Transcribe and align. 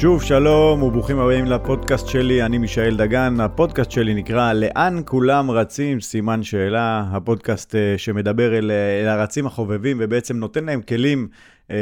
שוב 0.00 0.22
שלום 0.22 0.82
וברוכים 0.82 1.18
הבאים 1.18 1.44
לפודקאסט 1.44 2.08
שלי, 2.08 2.42
אני 2.42 2.58
מישאל 2.58 2.96
דגן. 2.96 3.40
הפודקאסט 3.40 3.90
שלי 3.90 4.14
נקרא 4.14 4.52
לאן 4.52 5.02
כולם 5.04 5.50
רצים? 5.50 6.00
סימן 6.00 6.42
שאלה. 6.42 7.04
הפודקאסט 7.12 7.74
uh, 7.74 7.78
שמדבר 7.98 8.58
אל, 8.58 8.70
אל 9.02 9.08
הרצים 9.08 9.46
החובבים 9.46 9.96
ובעצם 10.00 10.36
נותן 10.36 10.64
להם 10.64 10.82
כלים 10.82 11.28
uh, 11.68 11.72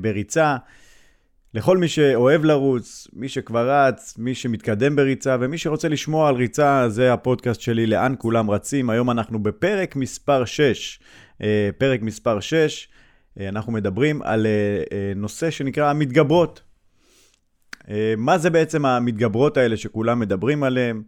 בריצה. 0.00 0.56
לכל 1.54 1.78
מי 1.78 1.88
שאוהב 1.88 2.44
לרוץ, 2.44 3.08
מי 3.12 3.28
שכבר 3.28 3.70
רץ, 3.70 4.14
מי 4.18 4.34
שמתקדם 4.34 4.96
בריצה 4.96 5.36
ומי 5.40 5.58
שרוצה 5.58 5.88
לשמוע 5.88 6.28
על 6.28 6.34
ריצה, 6.34 6.88
זה 6.88 7.12
הפודקאסט 7.12 7.60
שלי 7.60 7.86
לאן 7.86 8.14
כולם 8.18 8.50
רצים. 8.50 8.90
היום 8.90 9.10
אנחנו 9.10 9.42
בפרק 9.42 9.96
מספר 9.96 10.44
6. 10.44 11.00
Uh, 11.32 11.44
פרק 11.78 12.02
מספר 12.02 12.40
6. 12.40 12.88
אנחנו 13.40 13.72
מדברים 13.72 14.22
על 14.22 14.46
נושא 15.16 15.50
שנקרא 15.50 15.90
המתגברות. 15.90 16.69
אה, 17.90 18.14
מה 18.16 18.38
זה 18.38 18.50
בעצם 18.50 18.84
המתגברות 18.84 19.56
האלה 19.56 19.76
שכולם 19.76 20.20
מדברים 20.20 20.62
עליהן? 20.62 21.02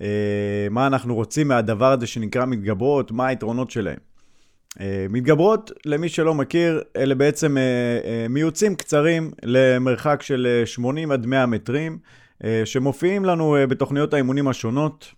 אה, 0.00 0.66
מה 0.70 0.86
אנחנו 0.86 1.14
רוצים 1.14 1.48
מהדבר 1.48 1.92
הזה 1.92 2.06
שנקרא 2.06 2.46
מתגברות? 2.46 3.12
מה 3.12 3.26
היתרונות 3.26 3.70
שלהן? 3.70 3.98
אה, 4.80 5.06
מתגברות, 5.10 5.70
למי 5.84 6.08
שלא 6.08 6.34
מכיר, 6.34 6.82
אלה 6.96 7.14
בעצם 7.14 7.56
מיוצים 8.30 8.74
קצרים 8.74 9.30
למרחק 9.42 10.22
של 10.22 10.62
80 10.64 11.10
עד 11.10 11.26
100 11.26 11.46
מטרים, 11.46 11.98
שמופיעים 12.64 13.24
לנו 13.24 13.56
בתוכניות 13.68 14.14
האימונים 14.14 14.48
השונות. 14.48 15.12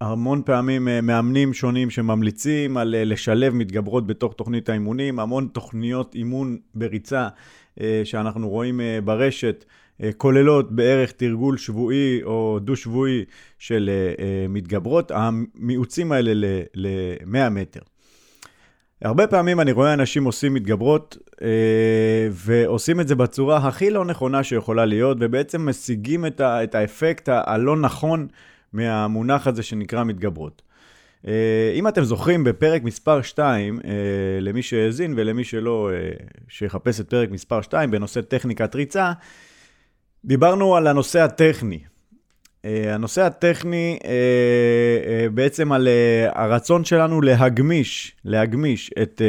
המון 0.00 0.42
פעמים 0.44 0.88
מאמנים 1.02 1.52
שונים 1.52 1.90
שממליצים 1.90 2.76
על 2.76 2.94
לשלב 2.98 3.54
מתגברות 3.54 4.06
בתוך 4.06 4.34
תוכנית 4.34 4.68
האימונים, 4.68 5.18
המון 5.18 5.48
תוכניות 5.52 6.14
אימון 6.14 6.58
בריצה 6.74 7.28
שאנחנו 8.04 8.48
רואים 8.48 8.80
ברשת. 9.04 9.64
אה, 10.02 10.10
כוללות 10.16 10.72
בערך 10.72 11.12
תרגול 11.12 11.56
שבועי 11.56 12.22
או 12.22 12.58
דו-שבועי 12.62 13.24
של 13.58 13.90
אה, 13.92 14.24
אה, 14.24 14.46
מתגברות, 14.48 15.12
המיעוצים 15.14 16.12
האלה 16.12 16.54
ל-100 16.74 17.50
מטר. 17.50 17.80
הרבה 19.02 19.26
פעמים 19.26 19.60
אני 19.60 19.72
רואה 19.72 19.94
אנשים 19.94 20.24
עושים 20.24 20.54
מתגברות 20.54 21.18
ועושים 22.30 23.00
את 23.00 23.08
זה 23.08 23.14
בצורה 23.14 23.56
הכי 23.56 23.90
לא 23.90 24.04
נכונה 24.04 24.44
שיכולה 24.44 24.84
להיות, 24.84 25.16
ובעצם 25.20 25.68
משיגים 25.68 26.26
את, 26.26 26.40
ה- 26.40 26.64
את 26.64 26.74
האפקט 26.74 27.28
הלא 27.32 27.76
נכון 27.76 28.26
מהמונח 28.72 29.46
הזה 29.46 29.62
שנקרא 29.62 30.04
מתגברות. 30.04 30.62
אם 31.74 31.88
אתם 31.88 32.04
זוכרים, 32.04 32.44
בפרק 32.44 32.82
מספר 32.82 33.22
2, 33.22 33.78
למי 34.40 34.62
שהאזין 34.62 35.14
ולמי 35.16 35.44
שלא, 35.44 35.90
שיחפש 36.48 37.00
את 37.00 37.10
פרק 37.10 37.30
מספר 37.30 37.60
2 37.60 37.90
בנושא 37.90 38.20
טכניקת 38.20 38.74
ריצה, 38.74 39.12
דיברנו 40.26 40.76
על 40.76 40.86
הנושא 40.86 41.20
הטכני. 41.20 41.78
Uh, 41.78 42.66
הנושא 42.88 43.22
הטכני 43.22 43.98
uh, 44.00 44.04
uh, 44.04 44.08
בעצם 45.34 45.72
על 45.72 45.88
הרצון 46.34 46.84
שלנו 46.84 47.20
להגמיש, 47.20 48.16
להגמיש 48.24 48.90
את 49.02 49.22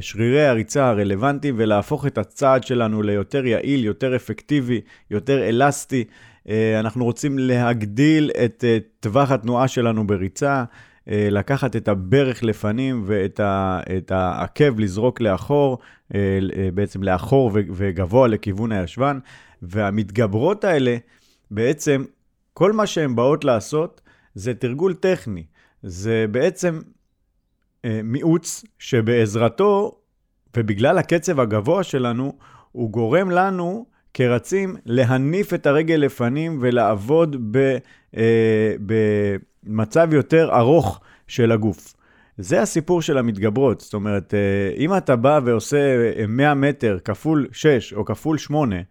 שרירי 0.00 0.46
הריצה 0.46 0.88
הרלוונטיים 0.88 1.54
ולהפוך 1.58 2.06
את 2.06 2.18
הצעד 2.18 2.64
שלנו 2.64 3.02
ליותר 3.02 3.46
יעיל, 3.46 3.84
יותר 3.84 4.16
אפקטיבי, 4.16 4.80
יותר 5.10 5.48
אלסטי. 5.48 6.04
אנחנו 6.80 7.04
רוצים 7.04 7.38
להגדיל 7.38 8.30
את 8.44 8.64
טווח 9.00 9.30
התנועה 9.30 9.68
שלנו 9.68 10.06
בריצה, 10.06 10.64
לקחת 11.06 11.76
את 11.76 11.88
הברך 11.88 12.42
לפנים 12.42 13.02
ואת 13.06 14.10
העקב 14.10 14.80
לזרוק 14.80 15.20
לאחור, 15.20 15.78
בעצם 16.74 17.02
לאחור 17.02 17.50
וגבוה 17.54 18.28
לכיוון 18.28 18.72
הישבן. 18.72 19.18
והמתגברות 19.62 20.64
האלה, 20.64 20.96
בעצם, 21.50 22.04
כל 22.54 22.72
מה 22.72 22.86
שהן 22.86 23.16
באות 23.16 23.44
לעשות 23.44 24.00
זה 24.34 24.54
תרגול 24.54 24.94
טכני. 24.94 25.44
זה 25.82 26.26
בעצם 26.30 26.80
אה, 27.84 28.00
מיעוץ 28.04 28.64
שבעזרתו, 28.78 29.98
ובגלל 30.56 30.98
הקצב 30.98 31.40
הגבוה 31.40 31.82
שלנו, 31.82 32.38
הוא 32.72 32.90
גורם 32.90 33.30
לנו 33.30 33.86
כרצים 34.14 34.76
להניף 34.86 35.54
את 35.54 35.66
הרגל 35.66 35.94
לפנים 35.94 36.58
ולעבוד 36.60 37.36
ב, 37.50 37.76
אה, 38.16 38.74
במצב 38.86 40.08
יותר 40.12 40.50
ארוך 40.52 41.00
של 41.26 41.52
הגוף. 41.52 41.94
זה 42.38 42.62
הסיפור 42.62 43.02
של 43.02 43.18
המתגברות. 43.18 43.80
זאת 43.80 43.94
אומרת, 43.94 44.34
אה, 44.34 44.74
אם 44.76 44.96
אתה 44.96 45.16
בא 45.16 45.40
ועושה 45.44 45.78
100 46.28 46.54
מטר 46.54 46.98
כפול 47.04 47.48
6 47.52 47.92
או 47.92 48.04
כפול 48.04 48.38
8, 48.38 48.76
אה, 48.76 48.82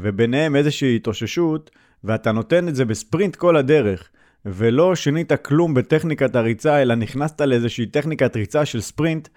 וביניהם 0.00 0.56
איזושהי 0.56 0.96
התאוששות, 0.96 1.70
ואתה 2.04 2.32
נותן 2.32 2.68
את 2.68 2.74
זה 2.74 2.84
בספרינט 2.84 3.36
כל 3.36 3.56
הדרך, 3.56 4.08
ולא 4.46 4.94
שינית 4.94 5.32
כלום 5.32 5.74
בטכניקת 5.74 6.36
הריצה, 6.36 6.82
אלא 6.82 6.94
נכנסת 6.94 7.40
לאיזושהי 7.40 7.86
טכניקת 7.86 8.36
ריצה 8.36 8.64
של 8.64 8.80
ספרינט, 8.80 9.28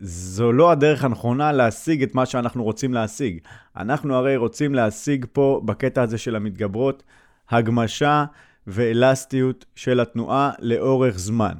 זו 0.00 0.52
לא 0.52 0.70
הדרך 0.70 1.04
הנכונה 1.04 1.52
להשיג 1.52 2.02
את 2.02 2.14
מה 2.14 2.26
שאנחנו 2.26 2.64
רוצים 2.64 2.94
להשיג. 2.94 3.38
אנחנו 3.76 4.14
הרי 4.14 4.36
רוצים 4.36 4.74
להשיג 4.74 5.26
פה, 5.32 5.60
בקטע 5.64 6.02
הזה 6.02 6.18
של 6.18 6.36
המתגברות, 6.36 7.02
הגמשה 7.50 8.24
ואלסטיות 8.66 9.64
של 9.74 10.00
התנועה 10.00 10.50
לאורך 10.58 11.18
זמן. 11.18 11.54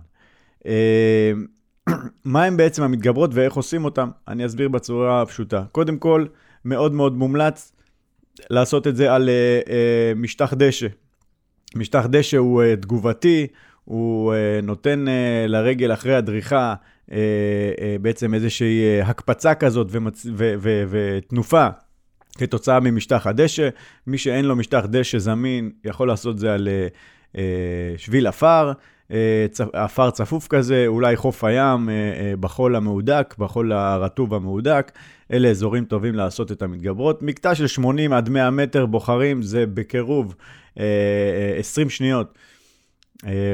אה, 0.67 1.33
מה 2.25 2.45
הם 2.45 2.57
בעצם 2.57 2.83
המתגברות 2.83 3.31
ואיך 3.35 3.55
עושים 3.55 3.85
אותם? 3.85 4.11
אני 4.29 4.47
אסביר 4.47 4.69
בצורה 4.69 5.27
פשוטה. 5.27 5.65
קודם 5.73 5.99
כל, 5.99 6.27
מאוד 6.65 6.93
מאוד 6.93 7.17
מומלץ 7.17 7.73
לעשות 8.51 8.87
את 8.87 8.97
זה 8.97 9.15
על 9.15 9.29
uh, 9.29 9.67
uh, 9.67 9.71
משטח 10.17 10.55
דשא. 10.55 10.87
משטח 11.75 12.07
דשא 12.07 12.37
הוא 12.37 12.63
uh, 12.63 12.81
תגובתי, 12.83 13.47
הוא 13.85 14.35
uh, 14.35 14.65
נותן 14.65 15.05
uh, 15.09 15.49
לרגל 15.49 15.93
אחרי 15.93 16.15
הדריכה 16.15 16.75
uh, 16.75 17.11
uh, 17.11 17.15
בעצם 18.03 18.35
איזושהי 18.35 19.01
uh, 19.01 19.05
הקפצה 19.05 19.55
כזאת 19.55 19.87
ומצ... 19.91 20.27
ו- 20.37 20.55
ו- 20.59 20.85
ותנופה 20.89 21.69
כתוצאה 22.39 22.81
ממשטח 22.81 23.27
הדשא. 23.27 23.69
מי 24.07 24.19
שאין 24.19 24.45
לו 24.45 24.57
משטח 24.57 24.85
דשא 24.89 25.19
זמין 25.19 25.71
יכול 25.85 26.09
לעשות 26.09 26.39
זה 26.39 26.55
על 26.55 26.69
שביל 27.97 28.27
עפר. 28.27 28.73
עפר 29.73 30.11
צפוף 30.11 30.47
כזה, 30.49 30.85
אולי 30.87 31.17
חוף 31.17 31.45
הים 31.45 31.89
בחול 32.41 32.77
המהודק, 32.77 33.35
בחול 33.39 33.73
הרטוב 33.73 34.35
המהודק. 34.35 34.93
אלה 35.33 35.49
אזורים 35.49 35.85
טובים 35.85 36.15
לעשות 36.15 36.53
את 36.53 36.63
המתגברות. 36.63 37.23
מקטע 37.23 37.55
של 37.55 37.67
80 37.67 38.13
עד 38.13 38.29
100 38.29 38.51
מטר 38.51 38.87
בוחרים, 38.87 39.43
זה 39.43 39.65
בקירוב 39.67 40.35
20 41.59 41.91
שניות. 41.91 42.39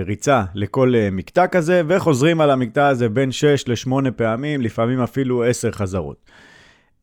ריצה 0.07 0.45
לכל 0.55 0.93
מקטע 1.13 1.47
כזה, 1.47 1.83
וחוזרים 1.89 2.41
על 2.41 2.51
המקטע 2.51 2.87
הזה 2.87 3.09
בין 3.09 3.33
6 3.33 3.69
ל-8 3.69 4.11
פעמים, 4.17 4.61
לפעמים 4.61 5.01
אפילו 5.01 5.45
10 5.45 5.71
חזרות. 5.73 6.31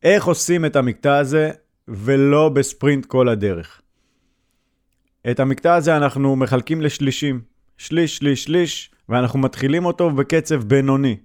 איך 0.04 0.26
עושים 0.26 0.66
את 0.66 0.76
המקטע 0.76 1.18
הזה 1.18 1.52
ולא 1.88 2.50
בספרינט 2.50 3.06
כל 3.06 3.30
הדרך? 3.30 3.82
את 5.32 5.40
המקטע 5.40 5.76
הזה 5.76 5.98
אנחנו 5.98 6.36
מחלקים 6.36 6.82
לשלישים. 6.82 7.55
שליש, 7.78 8.18
שליש, 8.18 8.44
שליש, 8.44 8.92
ואנחנו 9.10 9.40
מתחילים 9.40 9.86
אותו 9.86 10.12
בקצב 10.12 10.64
בינוני. 10.64 11.18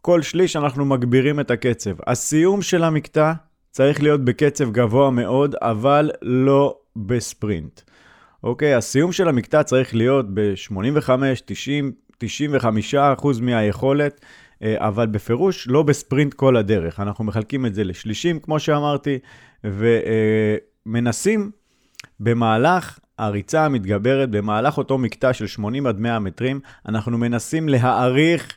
כל 0.00 0.22
שליש 0.22 0.56
אנחנו 0.56 0.84
מגבירים 0.84 1.40
את 1.40 1.50
הקצב. 1.50 1.90
הסיום 2.06 2.62
של 2.62 2.84
המקטע 2.84 3.32
צריך 3.70 4.02
להיות 4.02 4.24
בקצב 4.24 4.70
גבוה 4.70 5.10
מאוד, 5.10 5.54
אבל 5.62 6.10
לא 6.22 6.78
בספרינט. 6.96 7.80
אוקיי, 8.44 8.74
הסיום 8.74 9.12
של 9.12 9.28
המקטע 9.28 9.62
צריך 9.62 9.94
להיות 9.94 10.34
ב-85, 10.34 11.10
90, 11.44 11.92
95 12.18 12.94
אחוז 12.94 13.40
מהיכולת, 13.40 14.20
אה, 14.62 14.74
אבל 14.78 15.06
בפירוש 15.06 15.68
לא 15.68 15.82
בספרינט 15.82 16.34
כל 16.34 16.56
הדרך. 16.56 17.00
אנחנו 17.00 17.24
מחלקים 17.24 17.66
את 17.66 17.74
זה 17.74 17.84
לשלישים, 17.84 18.40
כמו 18.40 18.60
שאמרתי, 18.60 19.18
ומנסים 19.64 21.50
במהלך 22.20 22.98
הריצה 23.26 23.64
המתגברת, 23.64 24.30
במהלך 24.30 24.78
אותו 24.78 24.98
מקטע 24.98 25.32
של 25.32 25.46
80 25.46 25.86
עד 25.86 26.00
100 26.00 26.18
מטרים, 26.18 26.60
אנחנו 26.88 27.18
מנסים 27.18 27.68
להעריך 27.68 28.56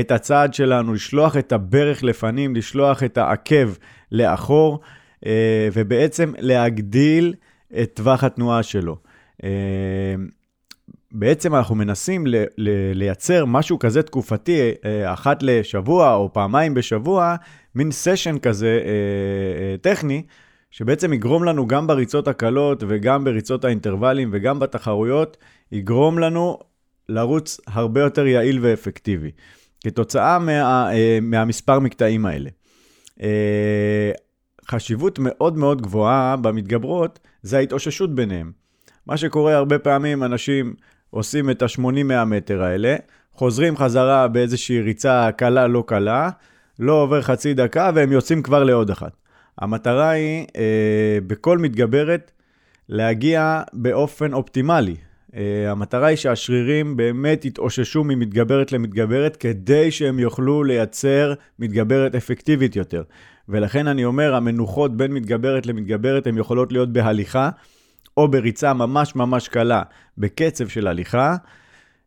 את 0.00 0.10
הצעד 0.10 0.54
שלנו, 0.54 0.94
לשלוח 0.94 1.36
את 1.36 1.52
הברך 1.52 2.02
לפנים, 2.02 2.56
לשלוח 2.56 3.02
את 3.02 3.18
העקב 3.18 3.72
לאחור, 4.12 4.80
אה, 5.26 5.68
ובעצם 5.72 6.32
להגדיל 6.38 7.34
את 7.82 7.90
טווח 7.94 8.24
התנועה 8.24 8.62
שלו. 8.62 8.96
אה, 9.44 9.48
בעצם 11.12 11.54
אנחנו 11.54 11.74
מנסים 11.74 12.26
ל- 12.26 12.44
ל- 12.58 12.92
לייצר 12.92 13.44
משהו 13.44 13.78
כזה 13.78 14.02
תקופתי, 14.02 14.70
אה, 14.84 15.12
אחת 15.12 15.42
לשבוע 15.42 16.14
או 16.14 16.32
פעמיים 16.32 16.74
בשבוע, 16.74 17.36
מין 17.74 17.90
סשן 17.90 18.38
כזה 18.38 18.80
טכני, 19.80 20.22
שבעצם 20.74 21.12
יגרום 21.12 21.44
לנו 21.44 21.66
גם 21.66 21.86
בריצות 21.86 22.28
הקלות 22.28 22.84
וגם 22.88 23.24
בריצות 23.24 23.64
האינטרוולים 23.64 24.30
וגם 24.32 24.58
בתחרויות, 24.58 25.36
יגרום 25.72 26.18
לנו 26.18 26.58
לרוץ 27.08 27.60
הרבה 27.66 28.00
יותר 28.00 28.26
יעיל 28.26 28.58
ואפקטיבי. 28.62 29.30
כתוצאה 29.84 30.38
מה, 30.38 30.92
אה, 30.92 31.18
מהמספר 31.22 31.78
מקטעים 31.78 32.26
האלה. 32.26 32.50
אה, 33.22 34.10
חשיבות 34.68 35.18
מאוד 35.22 35.58
מאוד 35.58 35.82
גבוהה 35.82 36.36
במתגברות 36.36 37.18
זה 37.42 37.56
ההתאוששות 37.56 38.14
ביניהם. 38.14 38.52
מה 39.06 39.16
שקורה 39.16 39.56
הרבה 39.56 39.78
פעמים, 39.78 40.24
אנשים 40.24 40.74
עושים 41.10 41.50
את 41.50 41.62
ה-80-100 41.62 42.24
מטר 42.24 42.62
האלה, 42.62 42.96
חוזרים 43.32 43.76
חזרה 43.76 44.28
באיזושהי 44.28 44.80
ריצה 44.80 45.28
קלה 45.36 45.66
לא 45.66 45.84
קלה, 45.86 46.30
לא 46.78 46.92
עובר 46.92 47.22
חצי 47.22 47.54
דקה 47.54 47.90
והם 47.94 48.12
יוצאים 48.12 48.42
כבר 48.42 48.64
לעוד 48.64 48.90
אחת. 48.90 49.23
המטרה 49.58 50.10
היא 50.10 50.46
אה, 50.56 51.18
בכל 51.26 51.58
מתגברת 51.58 52.30
להגיע 52.88 53.62
באופן 53.72 54.32
אופטימלי. 54.32 54.96
אה, 55.36 55.70
המטרה 55.70 56.06
היא 56.06 56.16
שהשרירים 56.16 56.96
באמת 56.96 57.44
יתאוששו 57.44 58.04
ממתגברת 58.04 58.72
למתגברת 58.72 59.36
כדי 59.36 59.90
שהם 59.90 60.18
יוכלו 60.18 60.64
לייצר 60.64 61.34
מתגברת 61.58 62.14
אפקטיבית 62.14 62.76
יותר. 62.76 63.02
ולכן 63.48 63.86
אני 63.86 64.04
אומר, 64.04 64.34
המנוחות 64.34 64.96
בין 64.96 65.12
מתגברת 65.12 65.66
למתגברת 65.66 66.26
הן 66.26 66.38
יכולות 66.38 66.72
להיות 66.72 66.92
בהליכה 66.92 67.50
או 68.16 68.28
בריצה 68.28 68.74
ממש 68.74 69.16
ממש 69.16 69.48
קלה 69.48 69.82
בקצב 70.18 70.68
של 70.68 70.86
הליכה. 70.86 71.36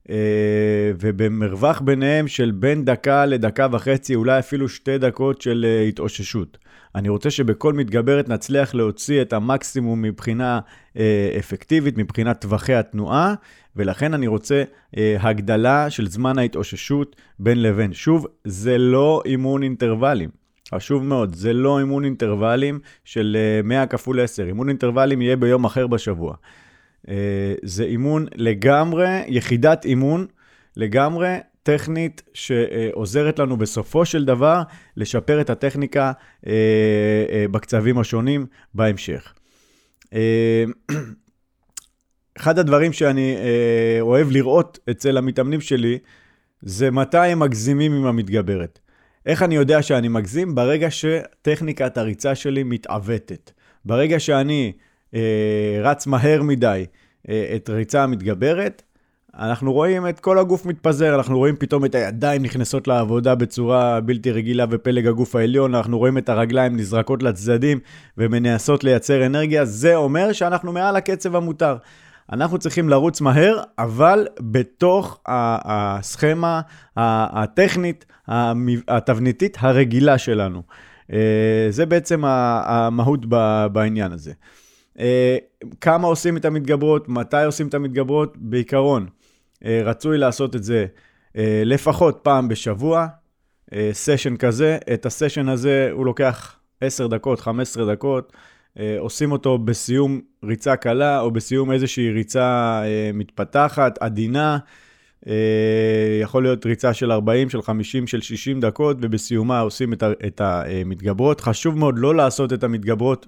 אה, 0.09 0.91
ובמרווח 0.99 1.81
ביניהם 1.81 2.27
של 2.27 2.51
בין 2.51 2.85
דקה 2.85 3.25
לדקה 3.25 3.67
וחצי, 3.71 4.15
אולי 4.15 4.39
אפילו 4.39 4.69
שתי 4.69 4.97
דקות 4.97 5.41
של 5.41 5.65
אה, 5.67 5.81
התאוששות. 5.81 6.57
אני 6.95 7.09
רוצה 7.09 7.29
שבכל 7.31 7.73
מתגברת 7.73 8.29
נצליח 8.29 8.75
להוציא 8.75 9.21
את 9.21 9.33
המקסימום 9.33 10.01
מבחינה 10.01 10.59
אה, 10.97 11.35
אפקטיבית, 11.39 11.97
מבחינת 11.97 12.41
טווחי 12.41 12.73
התנועה, 12.73 13.33
ולכן 13.75 14.13
אני 14.13 14.27
רוצה 14.27 14.63
הגדלה 15.19 15.89
של 15.89 16.07
זמן 16.07 16.37
ההתאוששות 16.37 17.15
בין 17.39 17.61
לבין. 17.61 17.93
שוב, 17.93 18.27
זה 18.43 18.77
לא 18.77 19.21
אימון 19.25 19.63
אינטרוולים. 19.63 20.29
חשוב 20.75 21.03
מאוד, 21.03 21.35
זה 21.35 21.53
לא 21.53 21.79
אימון 21.79 22.05
אינטרוולים 22.05 22.79
של 23.05 23.37
100 23.63 23.85
כפול 23.87 24.19
10, 24.19 24.47
אימון 24.47 24.69
אינטרוולים 24.69 25.21
יהיה 25.21 25.35
ביום 25.35 25.65
אחר 25.65 25.87
בשבוע. 25.87 26.35
אה, 27.09 27.53
זה 27.63 27.83
אימון 27.83 28.25
לגמרי, 28.35 29.23
יחידת 29.27 29.85
אימון 29.85 30.25
לגמרי 30.77 31.37
טכנית 31.63 32.21
שעוזרת 32.33 33.39
לנו 33.39 33.57
בסופו 33.57 34.05
של 34.05 34.25
דבר 34.25 34.61
לשפר 34.97 35.41
את 35.41 35.49
הטכניקה 35.49 36.11
אה, 36.47 36.53
אה, 37.29 37.45
בקצבים 37.51 37.99
השונים 37.99 38.45
בהמשך. 38.73 39.33
אחד 42.37 42.59
הדברים 42.59 42.93
שאני 42.93 43.37
אוהב 44.01 44.31
לראות 44.31 44.79
אצל 44.89 45.17
המתאמנים 45.17 45.61
שלי, 45.61 45.97
זה 46.61 46.91
מתי 46.91 47.17
הם 47.17 47.39
מגזימים 47.39 47.93
עם 47.93 48.05
המתגברת. 48.05 48.79
איך 49.25 49.43
אני 49.43 49.55
יודע 49.55 49.81
שאני 49.81 50.07
מגזים? 50.07 50.55
ברגע 50.55 50.87
שטכניקת 50.91 51.97
הריצה 51.97 52.35
שלי 52.35 52.63
מתעוותת. 52.63 53.51
ברגע 53.85 54.19
שאני 54.19 54.73
רץ 55.83 56.07
מהר 56.07 56.43
מדי 56.43 56.85
אה, 57.29 57.51
את 57.55 57.69
ריצה 57.69 58.03
המתגברת, 58.03 58.83
אנחנו 59.39 59.73
רואים 59.73 60.07
את 60.07 60.19
כל 60.19 60.39
הגוף 60.39 60.65
מתפזר, 60.65 61.15
אנחנו 61.15 61.37
רואים 61.37 61.55
פתאום 61.55 61.85
את 61.85 61.95
הידיים 61.95 62.43
נכנסות 62.43 62.87
לעבודה 62.87 63.35
בצורה 63.35 64.01
בלתי 64.01 64.31
רגילה 64.31 64.65
בפלג 64.65 65.07
הגוף 65.07 65.35
העליון, 65.35 65.75
אנחנו 65.75 65.97
רואים 65.97 66.17
את 66.17 66.29
הרגליים 66.29 66.77
נזרקות 66.77 67.23
לצדדים 67.23 67.79
ומנסות 68.17 68.83
לייצר 68.83 69.25
אנרגיה, 69.25 69.65
זה 69.65 69.95
אומר 69.95 70.33
שאנחנו 70.33 70.71
מעל 70.71 70.95
הקצב 70.95 71.35
המותר. 71.35 71.77
אנחנו 72.31 72.57
צריכים 72.57 72.89
לרוץ 72.89 73.21
מהר, 73.21 73.61
אבל 73.79 74.27
בתוך 74.39 75.19
הסכמה 75.25 76.61
הטכנית, 76.97 78.05
התבניתית 78.87 79.57
הרגילה 79.59 80.17
שלנו. 80.17 80.61
אה, 81.13 81.67
זה 81.69 81.85
בעצם 81.85 82.21
המהות 82.25 83.25
בעניין 83.71 84.11
הזה. 84.11 84.33
אה, 84.99 85.37
כמה 85.81 86.07
עושים 86.07 86.37
את 86.37 86.45
המתגברות, 86.45 87.09
מתי 87.09 87.43
עושים 87.43 87.67
את 87.67 87.73
המתגברות, 87.73 88.37
בעיקרון, 88.37 89.07
אה, 89.65 89.81
רצוי 89.85 90.17
לעשות 90.17 90.55
את 90.55 90.63
זה 90.63 90.85
אה, 91.37 91.61
לפחות 91.65 92.19
פעם 92.23 92.47
בשבוע, 92.47 93.07
סשן 93.91 94.37
כזה. 94.37 94.77
את 94.93 95.05
הסשן 95.05 95.49
הזה 95.49 95.89
הוא 95.91 96.05
לוקח 96.05 96.55
10 96.81 97.07
דקות, 97.07 97.39
15 97.39 97.93
דקות. 97.93 98.33
עושים 98.99 99.31
אותו 99.31 99.57
בסיום 99.57 100.21
ריצה 100.43 100.75
קלה 100.75 101.19
או 101.19 101.31
בסיום 101.31 101.71
איזושהי 101.71 102.11
ריצה 102.11 102.81
מתפתחת, 103.13 103.97
עדינה. 103.99 104.57
יכול 106.21 106.43
להיות 106.43 106.65
ריצה 106.65 106.93
של 106.93 107.11
40, 107.11 107.49
של 107.49 107.61
50, 107.61 108.07
של 108.07 108.21
60 108.21 108.59
דקות, 108.59 108.97
ובסיומה 109.01 109.59
עושים 109.59 109.93
את 110.27 110.41
המתגברות. 110.41 111.41
חשוב 111.41 111.77
מאוד 111.77 111.99
לא 111.99 112.15
לעשות 112.15 112.53
את 112.53 112.63
המתגברות 112.63 113.27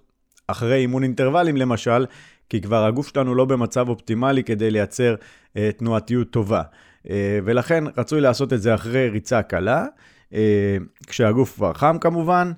אחרי 0.51 0.75
אימון 0.75 1.03
אינטרוולים 1.03 1.57
למשל, 1.57 2.05
כי 2.49 2.61
כבר 2.61 2.85
הגוף 2.85 3.07
שלנו 3.07 3.35
לא 3.35 3.45
במצב 3.45 3.89
אופטימלי 3.89 4.43
כדי 4.43 4.71
לייצר 4.71 5.15
אה, 5.57 5.69
תנועתיות 5.77 6.31
טובה. 6.31 6.61
אה, 7.09 7.39
ולכן 7.45 7.83
רצוי 7.97 8.21
לעשות 8.21 8.53
את 8.53 8.61
זה 8.61 8.75
אחרי 8.75 9.09
ריצה 9.09 9.41
קלה, 9.41 9.85
אה, 10.33 10.77
כשהגוף 11.07 11.55
כבר 11.55 11.73
חם 11.73 11.97
כמובן, 12.01 12.51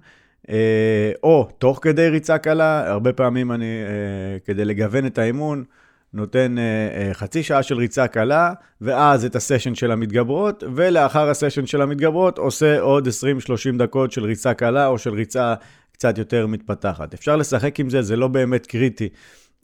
אה, 0.49 1.11
או 1.23 1.49
תוך 1.57 1.79
כדי 1.81 2.09
ריצה 2.09 2.37
קלה, 2.37 2.91
הרבה 2.91 3.13
פעמים 3.13 3.51
אני, 3.51 3.65
אה, 3.65 4.39
כדי 4.45 4.65
לגוון 4.65 5.05
את 5.05 5.17
האימון, 5.17 5.63
נותן 6.13 6.57
אה, 6.57 6.63
אה, 6.63 7.13
חצי 7.13 7.43
שעה 7.43 7.63
של 7.63 7.77
ריצה 7.77 8.07
קלה, 8.07 8.53
ואז 8.81 9.25
את 9.25 9.35
הסשן 9.35 9.75
של 9.75 9.91
המתגברות, 9.91 10.63
ולאחר 10.75 11.29
הסשן 11.29 11.65
של 11.65 11.81
המתגברות 11.81 12.37
עושה 12.37 12.79
עוד 12.79 13.07
20-30 13.07 13.77
דקות 13.77 14.11
של 14.11 14.23
ריצה 14.23 14.53
קלה 14.53 14.87
או 14.87 14.97
של 14.97 15.13
ריצה 15.13 15.53
קצת 16.01 16.17
יותר 16.17 16.47
מתפתחת. 16.47 17.13
אפשר 17.13 17.35
לשחק 17.35 17.79
עם 17.79 17.89
זה, 17.89 18.01
זה 18.01 18.15
לא 18.15 18.27
באמת 18.27 18.67
קריטי. 18.67 19.09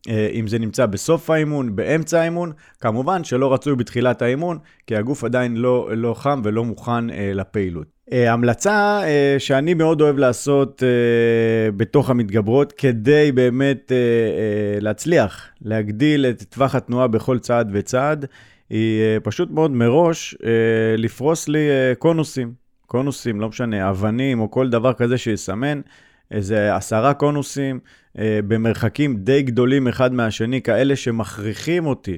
אה, 0.10 0.30
אם 0.34 0.48
זה 0.48 0.60
נמצא 0.60 0.86
בסוף 0.86 1.30
האימון, 1.30 1.75
באמצע 1.75 2.22
האימון, 2.22 2.51
כמובן 2.81 3.24
שלא 3.24 3.54
רצוי 3.54 3.75
בתחילת 3.75 4.22
האימון, 4.22 4.57
כי 4.88 4.95
הגוף 4.95 5.24
עדיין 5.24 5.57
לא, 5.57 5.89
לא 5.95 6.13
חם 6.13 6.42
ולא 6.44 6.66
מוכן 6.66 7.10
אה, 7.10 7.31
לפעילות. 7.34 7.88
אה, 8.12 8.34
המלצה 8.34 9.00
אה, 9.04 9.36
שאני 9.39 9.74
מאוד 9.74 10.01
אוהב 10.01 10.18
לעשות 10.18 10.84
אה, 10.84 11.72
בתוך 11.72 12.10
המתגברות, 12.10 12.74
כדי 12.78 13.31
באמת 13.31 13.92
אה, 13.92 13.98
אה, 13.98 14.80
להצליח, 14.80 15.48
להגדיל 15.62 16.25
את 16.25 16.44
טווח 16.44 16.75
התנועה 16.75 17.07
בכל 17.07 17.39
צעד 17.39 17.69
וצעד, 17.74 18.25
היא 18.69 19.01
אה, 19.01 19.18
פשוט 19.24 19.51
מאוד 19.51 19.72
מראש 19.72 20.36
אה, 20.46 20.50
לפרוס 20.98 21.48
לי 21.48 21.70
אה, 21.70 21.96
קונוסים. 21.96 22.53
קונוסים, 22.86 23.41
לא 23.41 23.50
משנה, 23.50 23.89
אבנים 23.89 24.39
או 24.39 24.51
כל 24.51 24.70
דבר 24.70 24.94
כזה 24.94 25.17
שיסמן. 25.17 25.82
איזה 26.31 26.75
עשרה 26.75 27.13
קונוסים 27.13 27.79
אה, 28.17 28.39
במרחקים 28.48 29.17
די 29.17 29.41
גדולים 29.41 29.88
אחד 29.88 30.13
מהשני, 30.13 30.62
כאלה 30.62 30.96
שמכריחים 30.96 31.86
אותי 31.86 32.17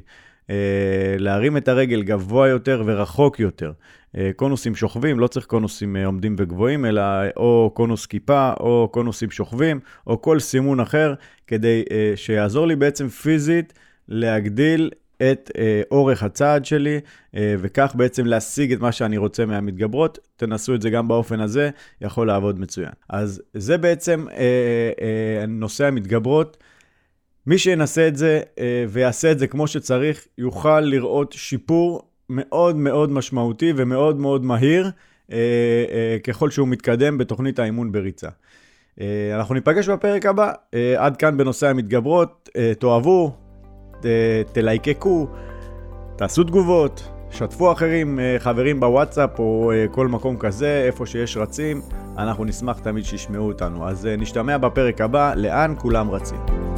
אה, 0.50 1.16
להרים 1.20 1.58
את 1.58 1.68
הרגל 1.68 2.04
גבוה 2.04 2.48
יותר 2.48 2.84
ורחוק 2.86 3.40
יותר. 3.40 3.72
אה, 4.18 4.32
קונוסים 4.36 4.76
שוכבים, 4.76 5.20
לא 5.20 5.28
צריך 5.28 5.46
קונוסים 5.46 5.96
אה, 5.96 6.06
עומדים 6.06 6.36
וגבוהים, 6.38 6.86
אלא 6.86 7.02
או 7.38 7.72
קונוס 7.74 8.06
כיפה, 8.06 8.54
או 8.60 8.90
קונוסים 8.92 9.32
שוכבים, 9.32 9.80
או 10.08 10.22
כל 10.22 10.40
סימון 10.40 10.80
אחר, 10.80 11.14
כדי 11.48 11.84
אה, 11.92 12.14
שיעזור 12.16 12.68
לי 12.68 12.76
בעצם 12.76 13.08
פיזית 13.08 13.74
להגדיל 14.08 14.90
את 15.22 15.52
אה, 15.58 15.82
אורך 15.92 16.24
הצעד 16.24 16.66
שלי, 16.66 17.00
אה, 17.36 17.56
וכך 17.60 17.94
בעצם 17.96 18.26
להשיג 18.26 18.74
את 18.74 18.80
מה 18.80 18.92
שאני 18.92 19.18
רוצה 19.18 19.46
מהמתגברות. 19.46 20.20
תנסו 20.38 20.76
את 20.76 20.82
זה 20.82 20.90
גם 20.90 21.08
באופן 21.08 21.40
הזה, 21.40 21.70
יכול 22.02 22.28
לעבוד 22.28 22.60
מצוין. 22.60 22.92
אז 23.10 23.42
זה 23.54 23.78
בעצם 23.78 24.26
אה, 24.32 24.36
אה, 25.02 25.46
נושא 25.46 25.86
המתגברות. 25.86 26.58
מי 27.48 27.58
שינסה 27.58 28.08
את 28.08 28.16
זה 28.16 28.42
אה, 28.60 28.86
ויעשה 28.90 29.32
את 29.32 29.40
זה 29.40 29.48
כמו 29.48 29.68
שצריך, 29.68 30.28
יוכל 30.38 30.80
לראות 30.80 31.32
שיפור 31.32 32.02
מאוד 32.30 32.76
מאוד 32.76 33.12
משמעותי 33.12 33.74
ומאוד 33.76 34.20
מאוד 34.20 34.44
מהיר, 34.44 34.92
אה, 35.32 35.38
אה, 35.92 36.18
ככל 36.24 36.50
שהוא 36.50 36.68
מתקדם 36.68 37.18
בתוכנית 37.18 37.60
האימון 37.60 37.92
בריצה. 37.92 38.30
אה, 39.02 39.36
אנחנו 39.36 39.56
ניפגש 39.56 39.90
בפרק 39.90 40.26
הבא. 40.26 40.52
אה, 40.74 41.06
עד 41.06 41.18
כאן 41.18 41.38
בנושא 41.38 41.68
המתגברות. 41.68 42.50
אה, 42.56 42.72
תאהבו, 44.02 44.54
תלייקקו, 44.54 45.28
תעשו 46.16 46.44
תגובות, 46.44 47.10
שתפו 47.32 47.72
אחרים, 47.72 48.20
אה, 48.20 48.36
חברים 48.40 48.80
בוואטסאפ 48.80 49.40
או 49.40 49.72
אה, 49.72 49.86
כל 49.92 50.08
מקום 50.08 50.38
כזה, 50.38 50.84
איפה 50.88 51.06
שיש 51.06 51.38
רצים, 51.38 51.82
אנחנו 52.18 52.46
נשמח 52.46 52.80
תמיד 52.80 53.04
שישמעו 53.04 53.48
אותנו. 53.48 53.88
אז 53.88 54.06
אה, 54.06 54.16
נשתמע 54.16 54.58
בפרק 54.58 55.02
הבא, 55.02 55.34
לאן 55.36 55.74
כולם 55.78 56.12
רצים. 56.12 56.69